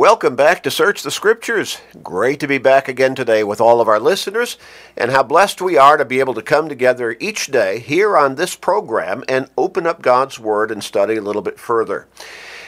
[0.00, 1.78] Welcome back to Search the Scriptures.
[2.02, 4.56] Great to be back again today with all of our listeners,
[4.96, 8.36] and how blessed we are to be able to come together each day here on
[8.36, 12.08] this program and open up God's Word and study a little bit further.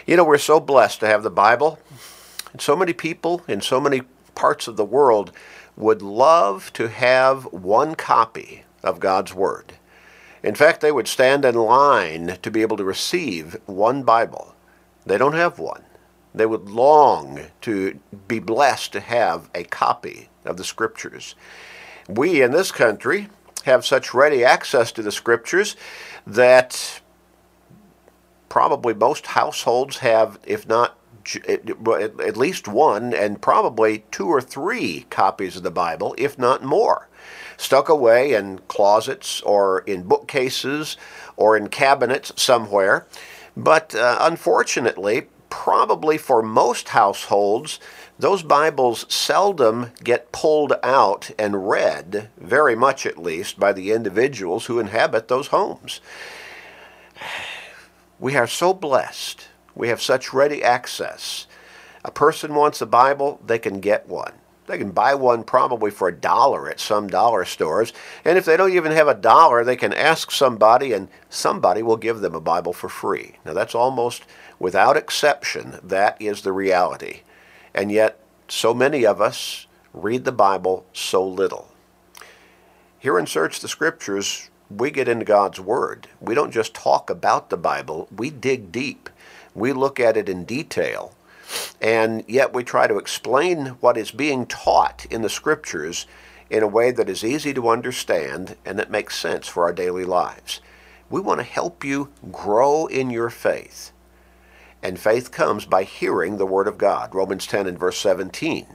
[0.06, 1.78] You know, we're so blessed to have the Bible,
[2.52, 4.02] and so many people in so many
[4.34, 5.32] parts of the world
[5.74, 9.72] would love to have one copy of God's Word.
[10.42, 14.54] In fact, they would stand in line to be able to receive one Bible.
[15.06, 15.84] They don't have one.
[16.34, 21.34] They would long to be blessed to have a copy of the Scriptures.
[22.08, 23.28] We in this country
[23.64, 25.76] have such ready access to the Scriptures
[26.26, 27.00] that
[28.48, 30.98] probably most households have, if not
[31.48, 37.08] at least one, and probably two or three copies of the Bible, if not more,
[37.56, 40.96] stuck away in closets or in bookcases
[41.36, 43.06] or in cabinets somewhere.
[43.56, 47.78] But uh, unfortunately, probably for most households,
[48.18, 54.64] those Bibles seldom get pulled out and read, very much at least, by the individuals
[54.64, 56.00] who inhabit those homes.
[58.18, 59.46] We are so blessed.
[59.74, 61.46] We have such ready access.
[62.02, 64.32] A person wants a Bible, they can get one.
[64.66, 67.92] They can buy one probably for a dollar at some dollar stores.
[68.24, 71.98] And if they don't even have a dollar, they can ask somebody, and somebody will
[71.98, 73.36] give them a Bible for free.
[73.44, 74.22] Now, that's almost
[74.62, 77.22] Without exception, that is the reality.
[77.74, 81.72] And yet, so many of us read the Bible so little.
[82.96, 86.06] Here in Search the Scriptures, we get into God's Word.
[86.20, 89.10] We don't just talk about the Bible, we dig deep.
[89.52, 91.12] We look at it in detail.
[91.80, 96.06] And yet we try to explain what is being taught in the Scriptures
[96.50, 100.04] in a way that is easy to understand and that makes sense for our daily
[100.04, 100.60] lives.
[101.10, 103.92] We want to help you grow in your faith.
[104.82, 108.66] And faith comes by hearing the Word of God, Romans 10 and verse 17.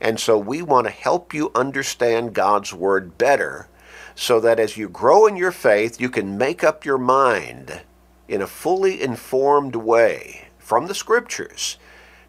[0.00, 3.68] And so we want to help you understand God's Word better
[4.14, 7.82] so that as you grow in your faith, you can make up your mind
[8.28, 11.76] in a fully informed way from the Scriptures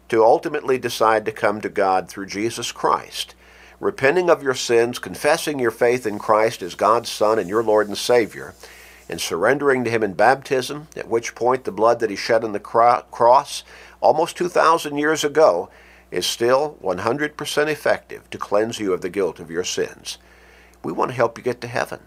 [0.08, 3.34] to ultimately decide to come to God through Jesus Christ,
[3.80, 7.88] repenting of your sins, confessing your faith in Christ as God's Son and your Lord
[7.88, 8.54] and Savior
[9.08, 12.52] and surrendering to him in baptism, at which point the blood that he shed on
[12.52, 13.64] the cross
[14.00, 15.70] almost 2,000 years ago
[16.10, 20.18] is still 100% effective to cleanse you of the guilt of your sins.
[20.82, 22.00] We want to help you get to heaven.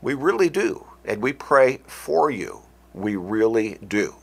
[0.00, 0.86] We really do.
[1.04, 2.62] And we pray for you.
[2.92, 4.14] We really do.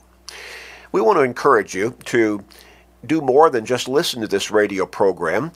[0.91, 2.43] We want to encourage you to
[3.05, 5.51] do more than just listen to this radio program.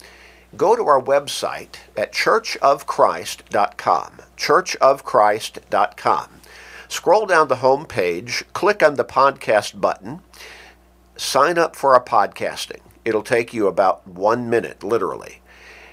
[0.56, 4.12] Go to our website at churchofchrist.com.
[4.36, 6.35] Churchofchrist.com.
[6.88, 10.20] Scroll down the home page, click on the podcast button,
[11.16, 12.80] sign up for our podcasting.
[13.04, 15.40] It'll take you about one minute, literally.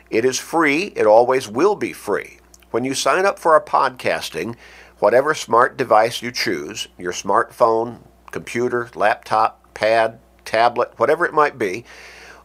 [0.09, 2.39] It is free, it always will be free.
[2.69, 4.55] When you sign up for our podcasting,
[4.99, 7.99] whatever smart device you choose, your smartphone,
[8.31, 11.85] computer, laptop, pad, tablet, whatever it might be,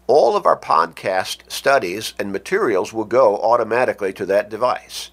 [0.06, 5.10] all of our podcast studies and materials will go automatically to that device.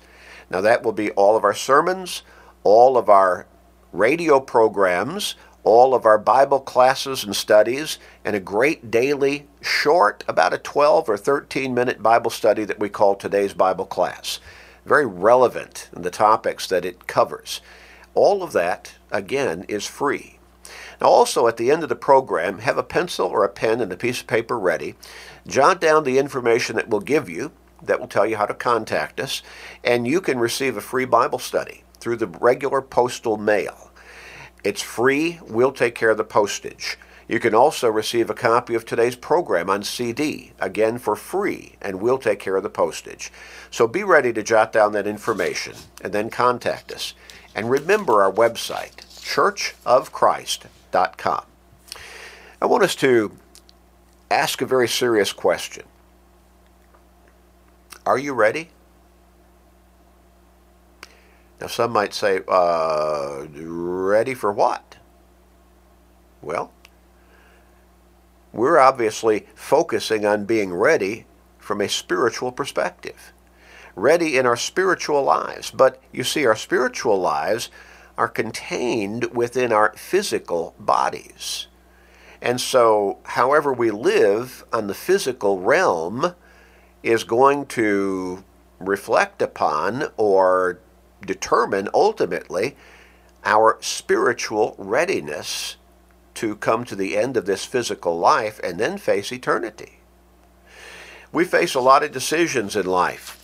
[0.50, 2.23] Now, that will be all of our sermons,
[2.66, 3.46] all of our
[3.94, 10.53] radio programs, all of our Bible classes and studies, and a great daily, short, about
[10.53, 14.40] a 12 or 13 minute Bible study that we call today's Bible class.
[14.84, 17.62] Very relevant in the topics that it covers.
[18.16, 20.40] All of that, again, is free.
[21.00, 23.92] Now, also at the end of the program, have a pencil or a pen and
[23.92, 24.96] a piece of paper ready.
[25.46, 27.52] Jot down the information that we'll give you,
[27.84, 29.44] that will tell you how to contact us,
[29.84, 33.90] and you can receive a free Bible study through the regular postal mail.
[34.64, 37.00] It's free, we'll take care of the postage.
[37.28, 42.00] You can also receive a copy of today's program on CD, again for free, and
[42.00, 43.32] we'll take care of the postage.
[43.72, 47.16] So be ready to jot down that information and then contact us.
[47.56, 51.46] And remember our website, churchofchrist.com.
[52.62, 53.36] I want us to
[54.30, 55.85] ask a very serious question.
[58.06, 58.70] Are you ready?
[61.66, 64.97] Now, some might say, uh, ready for what?
[66.40, 66.72] Well,
[68.53, 71.26] we're obviously focusing on being ready
[71.58, 73.34] from a spiritual perspective,
[73.96, 75.72] ready in our spiritual lives.
[75.72, 77.72] But you see, our spiritual lives
[78.16, 81.66] are contained within our physical bodies.
[82.44, 86.35] And so, however we live on the physical realm
[87.02, 88.44] is going to
[88.79, 90.79] reflect upon or
[91.26, 92.76] determine ultimately
[93.44, 95.78] our spiritual readiness
[96.36, 100.00] to come to the end of this physical life and then face eternity.
[101.32, 103.42] We face a lot of decisions in life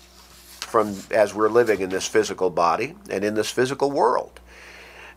[0.59, 4.39] from as we're living in this physical body and in this physical world.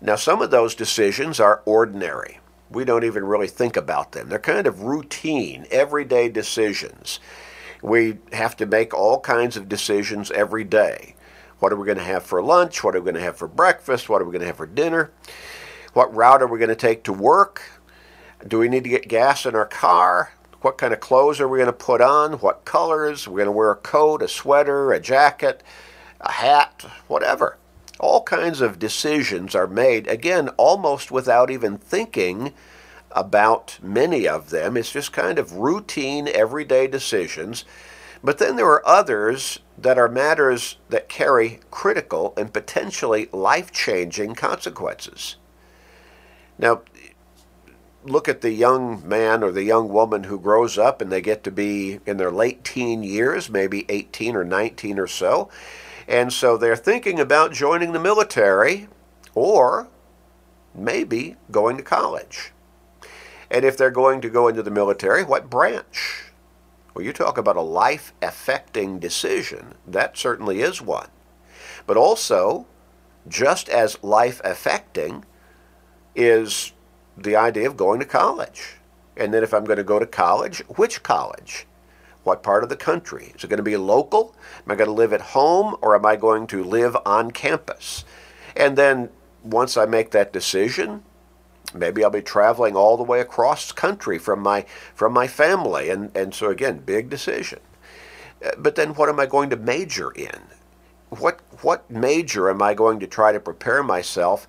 [0.01, 2.41] Now, some of those decisions are ordinary.
[2.71, 4.29] We don't even really think about them.
[4.29, 7.21] They're kind of routine, everyday decisions.
[7.83, 11.15] We have to make all kinds of decisions every day.
[11.59, 12.83] What are we going to have for lunch?
[12.83, 14.09] What are we going to have for breakfast?
[14.09, 15.11] What are we going to have for dinner?
[15.93, 17.63] What route are we going to take to work?
[18.47, 20.33] Do we need to get gas in our car?
[20.61, 22.35] What kind of clothes are we going to put on?
[22.35, 23.29] What colors?
[23.29, 25.63] We're going to wear a coat, a sweater, a jacket,
[26.21, 27.59] a hat, whatever.
[28.01, 32.53] All kinds of decisions are made, again, almost without even thinking
[33.13, 34.77] about many of them.
[34.77, 37.65] It's just kind of routine, everyday decisions.
[38.25, 44.35] But then there are others that are matters that carry critical and potentially life changing
[44.35, 45.37] consequences.
[46.59, 46.81] Now,
[48.03, 51.45] look at the young man or the young woman who grows up and they get
[51.45, 55.51] to be in their late teen years, maybe 18 or 19 or so.
[56.09, 58.89] And so they're thinking about joining the military
[59.35, 59.89] or
[60.75, 62.53] maybe going to college.
[63.51, 66.33] And if they're going to go into the military, what branch?
[66.95, 69.75] Well, you talk about a life affecting decision.
[69.87, 71.09] That certainly is one.
[71.87, 72.67] But also,
[73.27, 75.25] just as life affecting
[76.15, 76.73] is
[77.17, 78.77] the idea of going to college.
[79.17, 81.67] And then if I'm going to go to college, which college?
[82.23, 83.33] What part of the country?
[83.37, 84.35] Is it going to be local?
[84.65, 88.05] Am I going to live at home or am I going to live on campus?
[88.57, 89.11] And then
[89.43, 91.03] once I make that decision,
[91.75, 96.17] maybe I'll be traveling all the way across country from my from my family and,
[96.17, 97.61] and so again, big decision.
[98.45, 100.43] Uh, but then what am I going to major in?
[101.11, 104.47] What what major am I going to try to prepare myself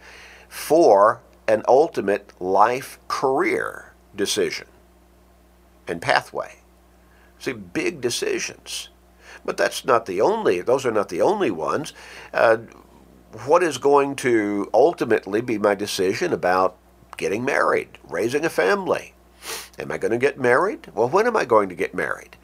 [0.47, 4.67] for an ultimate life career decision
[5.87, 6.55] and pathway.
[7.39, 8.89] See, big decisions.
[9.43, 11.93] But that's not the only, those are not the only ones.
[12.33, 12.57] Uh,
[13.45, 16.77] what is going to ultimately be my decision about
[17.17, 19.13] getting married, raising a family?
[19.77, 20.87] Am I going to get married?
[20.93, 22.37] Well, when am I going to get married?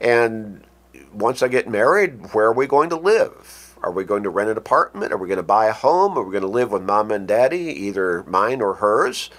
[0.00, 0.64] And
[1.12, 3.76] once I get married, where are we going to live?
[3.82, 5.12] Are we going to rent an apartment?
[5.12, 6.16] Are we going to buy a home?
[6.16, 9.30] Are we going to live with mom and daddy, either mine or hers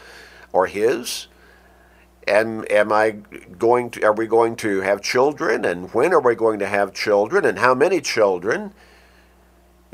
[0.54, 1.28] or his?
[2.28, 3.12] And am I
[3.58, 5.66] going to, are we going to have children?
[5.66, 7.46] And when are we going to have children?
[7.46, 8.74] And how many children?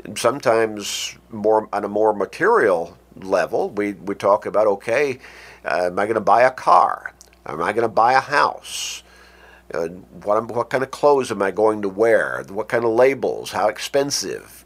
[0.04, 5.18] And sometimes more on a more material level, we, we talk about, okay,
[5.64, 7.14] uh, am I going to buy a car?
[7.46, 9.02] Am I going to buy a house?
[9.72, 12.44] Uh, what, what kind of clothes am I going to wear?
[12.48, 13.52] What kind of labels?
[13.52, 14.64] How expensive?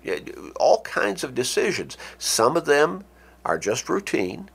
[0.59, 1.97] All kinds of decisions.
[2.19, 3.05] Some of them
[3.45, 4.51] are just routine.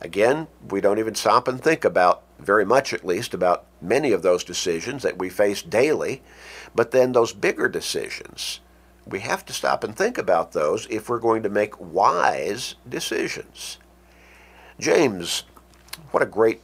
[0.00, 4.22] Again, we don't even stop and think about, very much at least, about many of
[4.22, 6.22] those decisions that we face daily.
[6.74, 8.60] But then those bigger decisions,
[9.06, 13.78] we have to stop and think about those if we're going to make wise decisions.
[14.78, 15.44] James,
[16.10, 16.60] what a great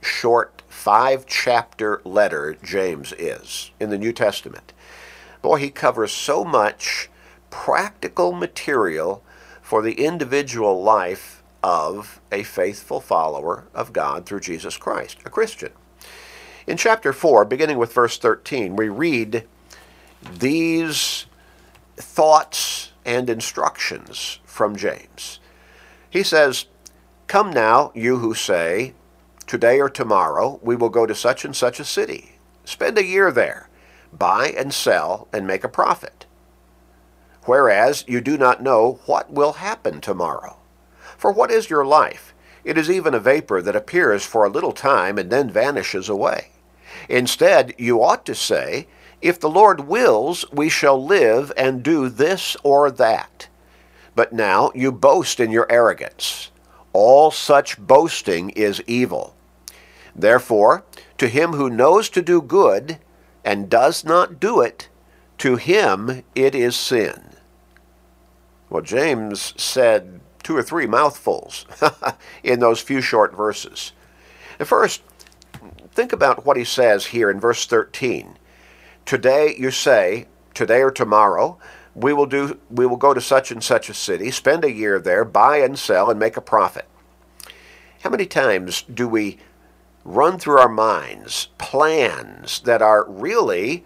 [0.00, 4.72] short five chapter letter James is in the New Testament.
[5.42, 7.10] Boy, he covers so much
[7.50, 9.22] practical material
[9.60, 15.72] for the individual life of a faithful follower of God through Jesus Christ, a Christian.
[16.66, 19.46] In chapter 4, beginning with verse 13, we read
[20.38, 21.26] these
[22.00, 25.40] thoughts and instructions from James.
[26.08, 26.66] He says,
[27.26, 28.94] Come now, you who say,
[29.46, 33.32] Today or tomorrow, we will go to such and such a city, spend a year
[33.32, 33.68] there,
[34.12, 36.26] buy and sell, and make a profit.
[37.44, 40.58] Whereas you do not know what will happen tomorrow.
[41.16, 42.34] For what is your life?
[42.62, 46.48] It is even a vapor that appears for a little time and then vanishes away.
[47.08, 48.86] Instead, you ought to say,
[49.22, 53.48] If the Lord wills, we shall live and do this or that.
[54.14, 56.50] But now you boast in your arrogance.
[56.92, 59.34] All such boasting is evil.
[60.14, 60.84] Therefore,
[61.18, 62.98] to him who knows to do good
[63.44, 64.88] and does not do it,
[65.38, 67.30] to him it is sin.
[68.68, 71.66] Well, James said two or three mouthfuls
[72.42, 73.92] in those few short verses.
[74.58, 75.02] first,
[75.92, 78.36] think about what he says here in verse 13.
[79.04, 81.58] Today you say, today or tomorrow,
[81.94, 84.98] we will do we will go to such and such a city, spend a year
[84.98, 86.86] there, buy and sell and make a profit.
[88.02, 89.38] How many times do we
[90.04, 93.84] run through our minds plans that are really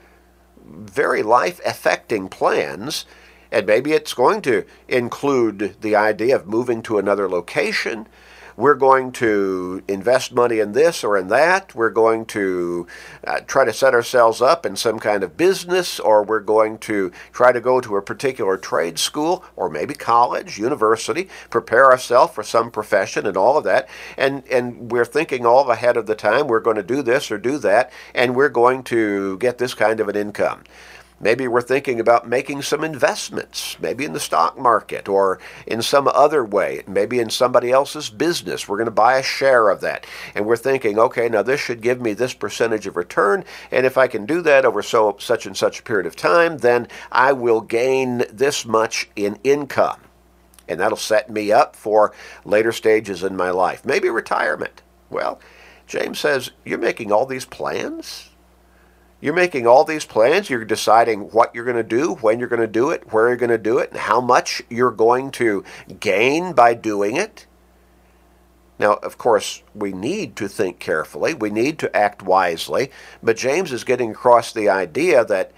[0.65, 3.07] very life affecting plans.
[3.53, 8.09] And maybe it's going to include the idea of moving to another location,
[8.57, 11.75] we're going to invest money in this or in that.
[11.75, 12.87] We're going to
[13.27, 17.11] uh, try to set ourselves up in some kind of business, or we're going to
[17.33, 22.43] try to go to a particular trade school or maybe college, university, prepare ourselves for
[22.43, 23.89] some profession and all of that.
[24.17, 27.39] And, and we're thinking all ahead of the time we're going to do this or
[27.39, 30.65] do that, and we're going to get this kind of an income.
[31.25, 36.07] Maybe we're thinking about making some investments, maybe in the stock market or in some
[36.07, 38.69] other way, maybe in somebody else's business.
[38.69, 40.05] We're going to buy a share of that.
[40.35, 43.43] And we're thinking, okay, now this should give me this percentage of return.
[43.71, 46.59] And if I can do that over so such and such a period of time,
[46.59, 50.03] then I will gain this much in income.
[50.69, 52.13] And that'll set me up for
[52.45, 54.83] later stages in my life, maybe retirement.
[55.09, 55.41] Well,
[55.87, 58.29] James says, You're making all these plans?
[59.25, 60.51] You're making all these plans.
[60.51, 63.39] You're deciding what you're going to do, when you're going to do it, where you're
[63.39, 65.65] going to do it, and how much you're going to
[65.99, 67.47] gain by doing it.
[68.79, 71.33] Now, of course, we need to think carefully.
[71.33, 72.91] We need to act wisely.
[73.23, 75.53] But James is getting across the idea that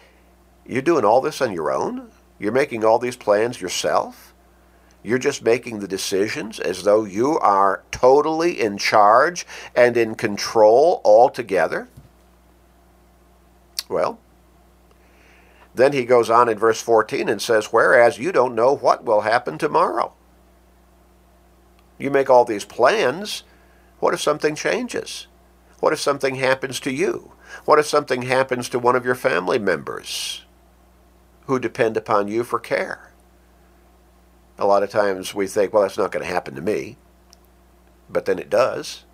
[0.65, 2.13] you're doing all this on your own.
[2.39, 4.33] You're making all these plans yourself.
[5.03, 9.45] You're just making the decisions as though you are totally in charge
[9.75, 11.89] and in control altogether.
[13.89, 14.19] Well,
[15.77, 19.21] then he goes on in verse 14 and says, Whereas you don't know what will
[19.21, 20.15] happen tomorrow.
[21.99, 23.43] You make all these plans.
[23.99, 25.27] What if something changes?
[25.81, 27.33] What if something happens to you?
[27.65, 30.45] What if something happens to one of your family members
[31.45, 33.13] who depend upon you for care?
[34.59, 36.97] A lot of times we think, well, that's not going to happen to me.
[38.09, 39.05] But then it does.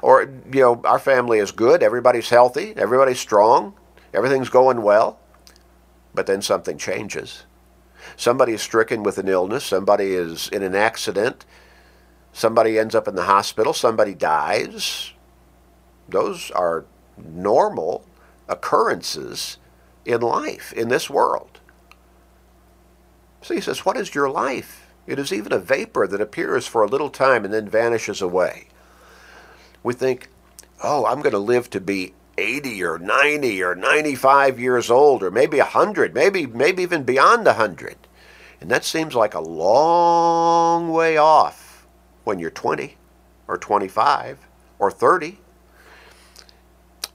[0.00, 3.74] Or, you know, our family is good, everybody's healthy, everybody's strong,
[4.14, 5.18] Everything's going well,
[6.14, 7.44] but then something changes.
[8.16, 11.44] Somebody is stricken with an illness, somebody is in an accident,
[12.32, 15.12] somebody ends up in the hospital, somebody dies.
[16.08, 16.84] Those are
[17.16, 18.04] normal
[18.48, 19.58] occurrences
[20.04, 21.60] in life, in this world.
[23.42, 24.92] So he says, What is your life?
[25.06, 28.68] It is even a vapor that appears for a little time and then vanishes away.
[29.82, 30.28] We think,
[30.82, 35.30] Oh, I'm going to live to be 80 or 90 or 95 years old or
[35.30, 37.96] maybe 100, maybe maybe even beyond 100.
[38.60, 41.86] And that seems like a long way off
[42.24, 42.96] when you're 20
[43.46, 44.38] or 25
[44.78, 45.38] or 30.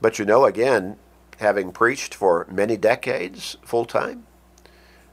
[0.02, 0.98] But you know, again,
[1.40, 4.26] having preached for many decades full time,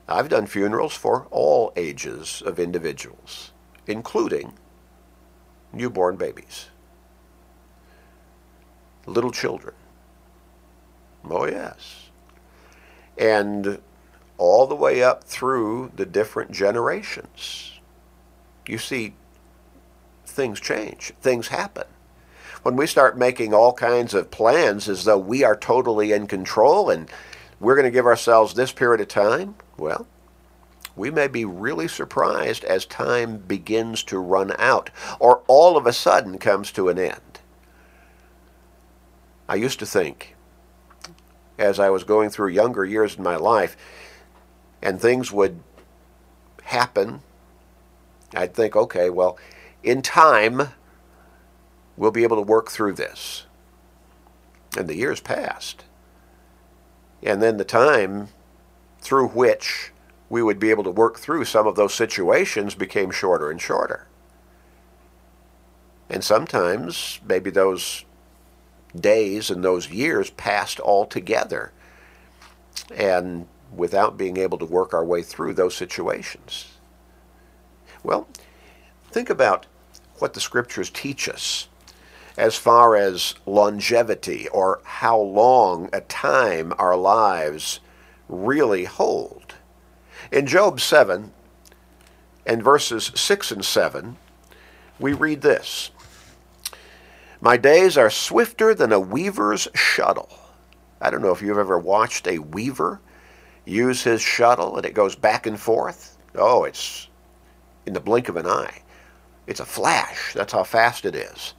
[0.08, 3.50] I've done funerals for all ages of individuals,
[3.86, 4.52] including
[5.72, 6.66] newborn babies,
[9.06, 9.75] little children,
[11.30, 12.11] Oh, yes.
[13.18, 13.80] And
[14.38, 17.80] all the way up through the different generations.
[18.66, 19.14] You see,
[20.25, 21.85] things change, things happen.
[22.62, 26.90] When we start making all kinds of plans as though we are totally in control
[26.90, 27.09] and
[27.61, 30.06] we're going to give ourselves this period of time, well,
[30.97, 34.90] we may be really surprised as time begins to run out
[35.21, 37.40] or all of a sudden comes to an end.
[39.49, 40.36] I used to think
[41.58, 43.76] as I was going through younger years in my life,
[44.82, 45.60] and things would
[46.64, 47.20] happen.
[48.34, 49.38] I'd think, okay, well,
[49.82, 50.68] in time,
[51.96, 53.46] we'll be able to work through this.
[54.76, 55.84] And the years passed.
[57.22, 58.28] And then the time
[59.00, 59.92] through which
[60.28, 64.06] we would be able to work through some of those situations became shorter and shorter.
[66.10, 68.04] And sometimes maybe those
[69.00, 71.72] days and those years passed altogether
[72.94, 76.72] and without being able to work our way through those situations.
[78.02, 78.28] Well,
[79.10, 79.66] think about
[80.18, 81.68] what the scriptures teach us
[82.36, 87.80] as far as longevity or how long a time our lives
[88.28, 89.54] really hold.
[90.30, 91.32] In Job 7
[92.44, 94.16] and verses 6 and 7,
[94.98, 95.90] we read this
[97.40, 100.31] my days are swifter than a weaver's shuttle.
[101.00, 103.00] I don't know if you've ever watched a weaver
[103.64, 106.16] use his shuttle and it goes back and forth.
[106.35, 107.09] Oh, it's
[107.85, 108.83] in the blink of an eye.
[109.47, 110.33] It's a flash.
[110.33, 111.55] That's how fast it is.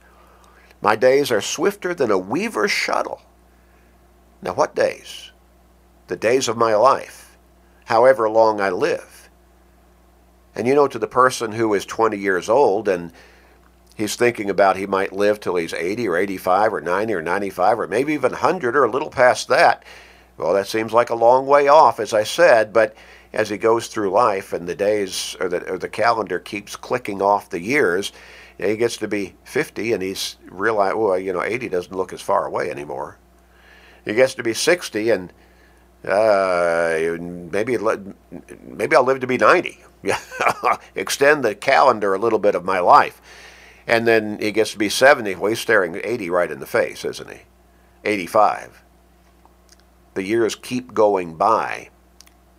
[0.80, 3.22] My days are swifter than a weaver's shuttle.
[4.42, 5.32] Now, what days?
[6.06, 7.36] The days of my life,
[7.86, 9.28] however long I live.
[10.54, 13.12] And you know, to the person who is 20 years old and
[13.98, 17.80] he's thinking about he might live till he's 80 or 85 or 90 or 95
[17.80, 19.84] or maybe even 100 or a little past that.
[20.38, 22.94] Well, that seems like a long way off, as I said, but
[23.32, 27.20] as he goes through life and the days or the, or the calendar keeps clicking
[27.20, 28.12] off the years,
[28.56, 32.22] he gets to be 50 and he's realized, well, you know, 80 doesn't look as
[32.22, 33.18] far away anymore.
[34.04, 35.32] He gets to be 60 and
[36.06, 37.76] uh, maybe
[38.62, 39.80] maybe I'll live to be 90.
[40.94, 43.20] Extend the calendar a little bit of my life.
[43.88, 45.34] And then he gets to be 70.
[45.36, 47.40] Well, he's staring 80 right in the face, isn't he?
[48.04, 48.84] 85.
[50.12, 51.88] The years keep going by.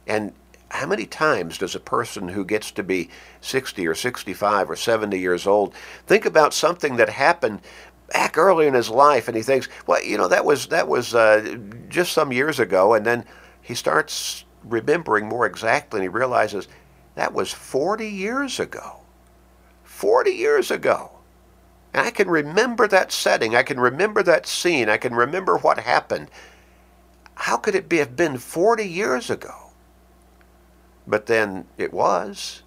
[0.07, 0.33] And
[0.69, 3.09] how many times does a person who gets to be
[3.41, 5.73] 60 or 65 or 70 years old
[6.05, 7.61] think about something that happened
[8.11, 11.15] back early in his life and he thinks well you know that was that was
[11.15, 11.57] uh,
[11.87, 13.25] just some years ago and then
[13.61, 16.67] he starts remembering more exactly and he realizes
[17.15, 19.01] that was 40 years ago
[19.83, 21.18] 40 years ago
[21.99, 26.29] i can remember that setting i can remember that scene i can remember what happened
[27.35, 29.69] how could it be have been 40 years ago
[31.09, 32.61] but then it was.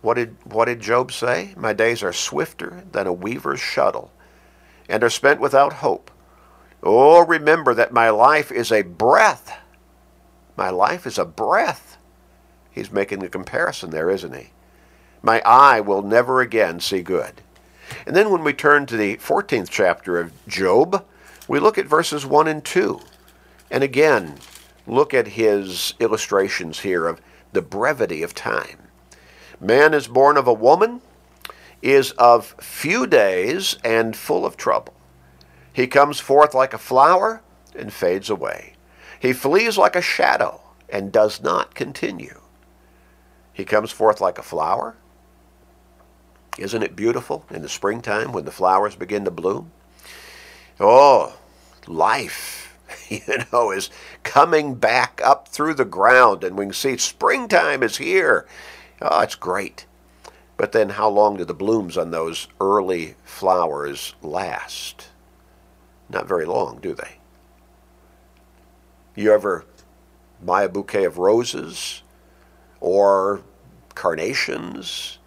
[0.00, 1.52] What did, what did Job say?
[1.56, 4.10] My days are swifter than a weaver's shuttle
[4.88, 6.10] and are spent without hope.
[6.82, 9.60] Oh, remember that my life is a breath.
[10.56, 11.98] My life is a breath.
[12.70, 14.50] He's making a comparison there, isn't he?
[15.20, 17.42] My eye will never again see good.
[18.06, 21.04] And then when we turn to the 14th chapter of Job,
[21.48, 23.00] we look at verses 1 and 2.
[23.70, 24.36] And again,
[24.86, 27.20] look at his illustrations here of
[27.52, 28.78] the brevity of time.
[29.60, 31.00] Man is born of a woman,
[31.80, 34.94] is of few days, and full of trouble.
[35.72, 37.42] He comes forth like a flower
[37.74, 38.74] and fades away.
[39.18, 42.40] He flees like a shadow and does not continue.
[43.52, 44.96] He comes forth like a flower.
[46.58, 49.72] Isn't it beautiful in the springtime when the flowers begin to bloom?
[50.78, 51.38] Oh,
[51.86, 52.62] life
[53.08, 53.20] you
[53.52, 53.90] know, is
[54.22, 58.46] coming back up through the ground, and we can see springtime is here.
[59.00, 59.86] Oh, it's great.
[60.56, 65.08] But then, how long do the blooms on those early flowers last?
[66.08, 67.16] Not very long, do they?
[69.14, 69.64] You ever
[70.42, 72.02] buy a bouquet of roses
[72.80, 73.42] or
[73.94, 75.18] carnations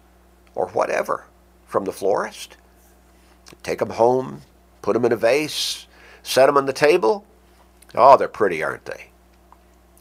[0.56, 1.26] or whatever
[1.66, 2.56] from the florist?
[3.62, 4.42] Take them home,
[4.82, 5.86] put them in a vase,
[6.24, 7.24] set them on the table,
[7.94, 9.06] Oh, they're pretty, aren't they?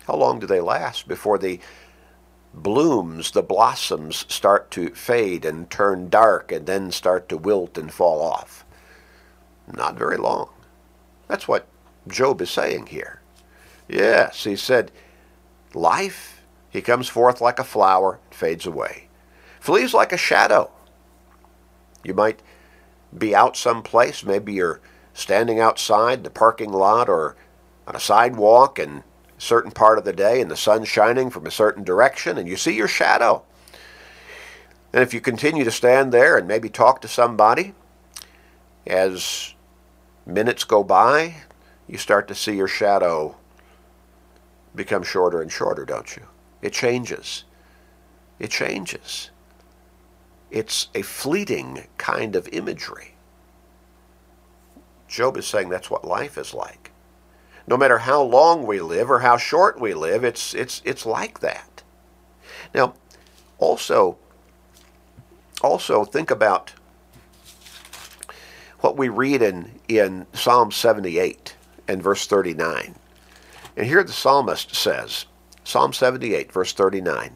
[0.05, 1.59] How long do they last before the
[2.53, 7.91] blooms, the blossoms start to fade and turn dark and then start to wilt and
[7.91, 8.65] fall off?
[9.71, 10.49] Not very long.
[11.27, 11.67] That's what
[12.07, 13.21] Job is saying here.
[13.87, 14.91] Yes, he said,
[15.73, 19.07] life, he comes forth like a flower, fades away.
[19.65, 20.69] Flees like a shadow.
[22.03, 22.39] You might
[23.17, 24.79] be out someplace, maybe you're
[25.15, 27.35] standing outside the parking lot or
[27.87, 29.03] on a sidewalk and a
[29.39, 32.55] certain part of the day and the sun's shining from a certain direction and you
[32.55, 33.43] see your shadow.
[34.93, 37.73] And if you continue to stand there and maybe talk to somebody,
[38.85, 39.55] as
[40.27, 41.37] minutes go by,
[41.87, 43.35] you start to see your shadow
[44.75, 46.27] become shorter and shorter, don't you?
[46.61, 47.45] It changes.
[48.37, 49.31] It changes.
[50.51, 53.15] It's a fleeting kind of imagery.
[55.07, 56.91] Job is saying that's what life is like
[57.67, 61.39] no matter how long we live or how short we live, it's, it's, it's like
[61.39, 61.83] that.
[62.73, 62.93] Now,
[63.57, 64.17] also,
[65.61, 66.73] also think about
[68.81, 71.55] what we read in, in Psalm 78
[71.87, 72.95] and verse 39.
[73.77, 75.25] And here the psalmist says,
[75.63, 77.35] Psalm 78, verse 39,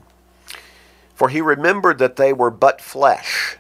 [1.20, 3.58] For he remembered that they were but flesh,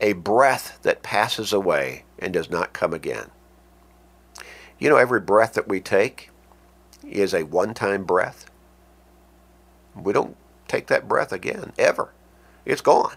[0.00, 3.32] a breath that passes away and does not come again.
[4.78, 6.30] You know, every breath that we take
[7.04, 8.48] is a one time breath.
[9.96, 10.36] We don't
[10.68, 12.12] take that breath again, ever.
[12.64, 13.16] It's gone.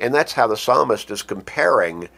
[0.00, 2.08] And that's how the psalmist is comparing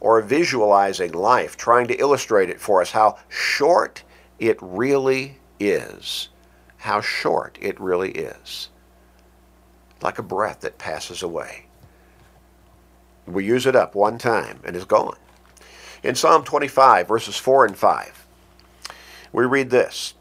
[0.00, 4.02] or visualizing life, trying to illustrate it for us how short
[4.40, 6.30] it really is.
[6.78, 8.70] How short it really is.
[10.02, 11.66] Like a breath that passes away.
[13.26, 15.16] We use it up one time and it's gone.
[16.02, 18.26] In Psalm 25, verses 4 and 5,
[19.32, 20.14] we read this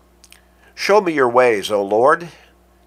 [0.76, 2.30] Show me your ways, O Lord.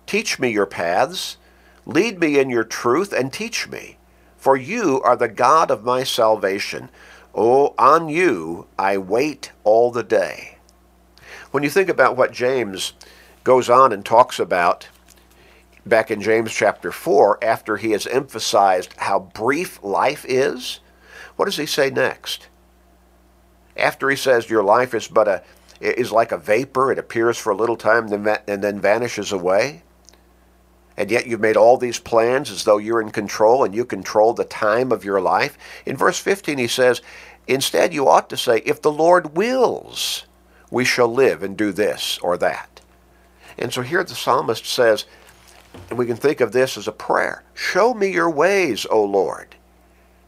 [0.07, 1.37] Teach me your paths.
[1.85, 3.97] Lead me in your truth and teach me.
[4.37, 6.91] For you are the God of my salvation.
[7.35, 10.59] Oh, on you I wait all the day.
[11.51, 12.93] When you think about what James
[13.45, 14.89] goes on and talks about
[15.87, 20.81] back in James chapter 4, after he has emphasized how brief life is,
[21.37, 22.49] what does he say next?
[23.77, 25.43] After he says your life is but a
[25.81, 29.83] is like a vapor, it appears for a little time and then vanishes away.
[30.97, 34.33] and yet you've made all these plans as though you're in control and you control
[34.35, 35.59] the time of your life.
[35.87, 37.01] In verse 15, he says,
[37.49, 40.27] Instead, you ought to say, If the Lord wills,
[40.71, 42.81] we shall live and do this or that.
[43.59, 45.07] And so here the psalmist says,
[45.89, 49.57] and we can think of this as a prayer Show me your ways, O Lord.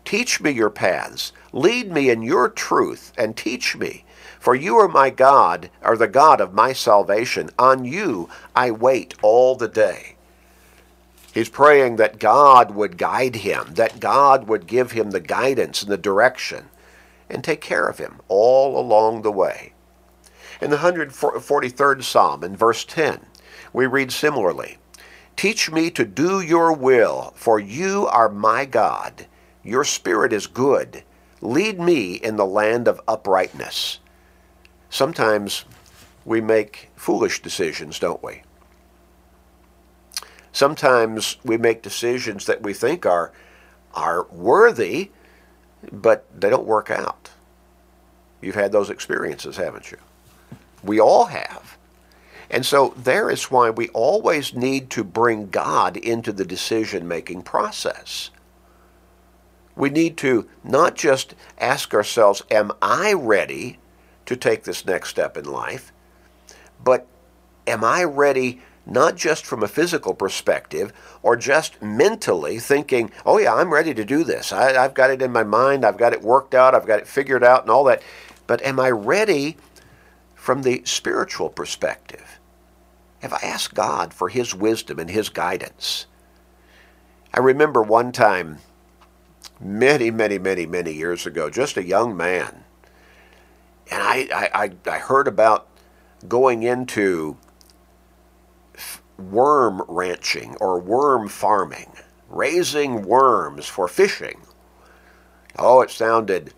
[0.05, 1.33] Teach me your paths.
[1.53, 4.05] Lead me in your truth and teach me.
[4.39, 7.49] For you are my God, are the God of my salvation.
[7.59, 10.17] On you I wait all the day.
[11.33, 15.91] He's praying that God would guide him, that God would give him the guidance and
[15.91, 16.69] the direction,
[17.29, 19.73] and take care of him all along the way.
[20.61, 23.27] In the 143rd Psalm, in verse 10,
[23.73, 24.79] we read similarly
[25.37, 29.27] Teach me to do your will, for you are my God.
[29.63, 31.03] Your spirit is good.
[31.41, 33.99] Lead me in the land of uprightness.
[34.89, 35.65] Sometimes
[36.25, 38.43] we make foolish decisions, don't we?
[40.53, 43.33] Sometimes we make decisions that we think are,
[43.93, 45.11] are worthy,
[45.91, 47.31] but they don't work out.
[48.41, 49.99] You've had those experiences, haven't you?
[50.83, 51.77] We all have.
[52.55, 57.43] And so there is why we always need to bring God into the decision making
[57.43, 58.31] process.
[59.75, 63.81] We need to not just ask ourselves, Am I ready
[64.27, 65.93] to take this next step in life?
[66.83, 67.09] But
[67.67, 70.93] am I ready not just from a physical perspective
[71.25, 74.53] or just mentally thinking, oh, yeah, I'm ready to do this.
[74.53, 77.09] I, have got it in my mind, I've got it worked out, I've got it
[77.09, 78.01] figured out, and all that.
[78.47, 79.57] But am I ready
[80.37, 82.39] from the spiritual perspective?
[83.25, 86.05] Have I asked God for His wisdom and His guidance?
[87.33, 88.59] I remember one time,
[89.59, 92.65] many, many, many, many years ago, just a young man,
[93.91, 95.67] and I, I, I heard about
[96.29, 97.39] going into
[99.17, 101.93] worm ranching or worm farming,
[102.29, 104.43] raising worms for fishing.
[105.59, 106.53] Oh, it sounded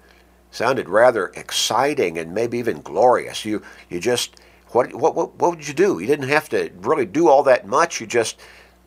[0.50, 3.44] sounded rather exciting and maybe even glorious.
[3.44, 4.40] You you just
[4.76, 5.98] what what what, what would you do?
[5.98, 8.00] You didn't have to really do all that much.
[8.00, 8.38] You just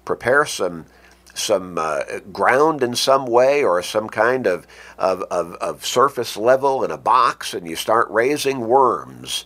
[0.05, 0.85] prepare some
[1.33, 6.83] some uh, ground in some way or some kind of, of, of, of surface level
[6.83, 9.45] in a box and you start raising worms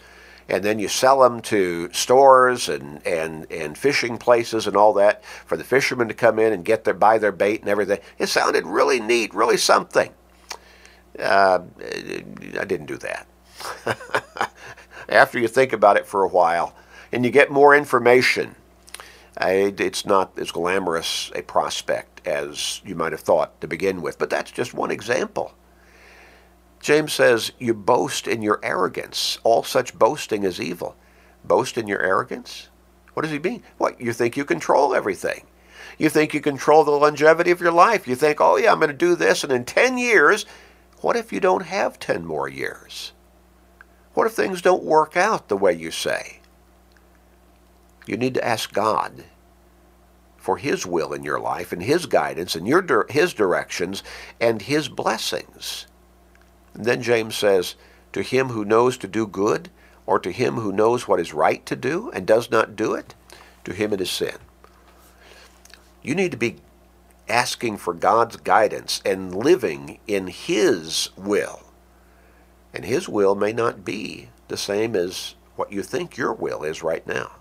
[0.49, 5.23] and then you sell them to stores and, and, and fishing places and all that
[5.45, 7.99] for the fishermen to come in and get their buy their bait and everything.
[8.17, 10.12] It sounded really neat, really something.
[11.19, 13.27] Uh, I didn't do that.
[15.09, 16.75] After you think about it for a while
[17.11, 18.55] and you get more information,
[19.39, 24.17] it's not as glamorous a prospect as you might have thought to begin with.
[24.17, 25.53] But that's just one example.
[26.79, 29.39] James says, You boast in your arrogance.
[29.43, 30.95] All such boasting is evil.
[31.43, 32.67] Boast in your arrogance?
[33.13, 33.63] What does he mean?
[33.77, 35.45] What, you think you control everything.
[35.97, 38.07] You think you control the longevity of your life.
[38.07, 40.45] You think, oh, yeah, I'm going to do this, and in 10 years,
[41.01, 43.12] what if you don't have 10 more years?
[44.13, 46.39] What if things don't work out the way you say?
[48.06, 49.23] You need to ask God
[50.38, 54.04] for His will in your life and His guidance and your, His directions
[54.39, 55.88] and His blessings.
[56.73, 57.76] And then James says,
[58.12, 59.69] To him who knows to do good,
[60.06, 63.15] or to him who knows what is right to do and does not do it,
[63.63, 64.36] to him it is sin.
[66.02, 66.58] You need to be
[67.30, 71.62] asking for God's guidance and living in His will.
[72.73, 76.83] And His will may not be the same as what you think your will is
[76.83, 77.33] right now.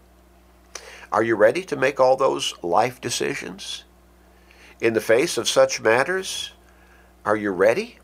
[1.10, 3.84] Are you ready to make all those life decisions?
[4.80, 6.52] In the face of such matters,
[7.24, 7.98] are you ready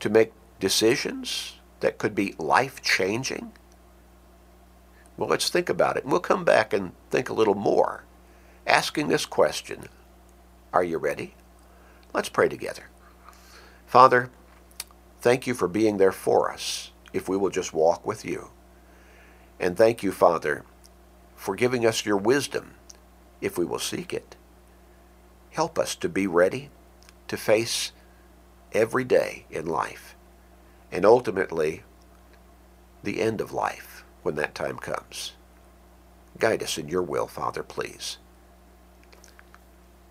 [0.00, 3.52] to make decisions that could be life changing?
[5.16, 6.02] Well, let's think about it.
[6.02, 8.04] And we'll come back and think a little more,
[8.66, 9.88] asking this question
[10.72, 11.34] Are you ready?
[12.12, 12.84] Let's pray together.
[13.86, 14.30] Father,
[15.24, 18.50] thank you for being there for us if we will just walk with you.
[19.58, 20.66] And thank you, Father,
[21.34, 22.74] for giving us your wisdom
[23.40, 24.36] if we will seek it.
[25.52, 26.68] Help us to be ready
[27.28, 27.92] to face
[28.74, 30.14] every day in life
[30.92, 31.84] and ultimately
[33.02, 35.32] the end of life when that time comes.
[36.38, 38.18] Guide us in your will, Father, please.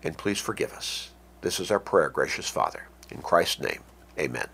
[0.02, 1.12] And please forgive us.
[1.40, 2.88] This is our prayer, gracious Father.
[3.10, 3.84] In Christ's name,
[4.18, 4.48] amen.